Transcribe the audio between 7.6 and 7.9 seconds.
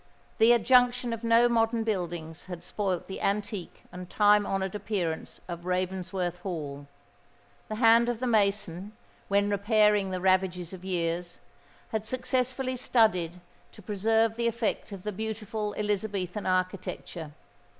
the